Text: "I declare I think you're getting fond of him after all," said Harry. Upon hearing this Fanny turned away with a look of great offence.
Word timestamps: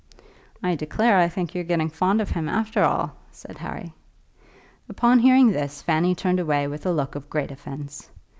"I 0.63 0.73
declare 0.73 1.19
I 1.19 1.29
think 1.29 1.53
you're 1.53 1.63
getting 1.63 1.91
fond 1.91 2.21
of 2.21 2.31
him 2.31 2.49
after 2.49 2.81
all," 2.83 3.11
said 3.31 3.59
Harry. 3.59 3.93
Upon 4.89 5.19
hearing 5.19 5.51
this 5.51 5.83
Fanny 5.83 6.15
turned 6.15 6.39
away 6.39 6.67
with 6.67 6.87
a 6.87 6.91
look 6.91 7.13
of 7.13 7.29
great 7.29 7.51
offence. 7.51 8.09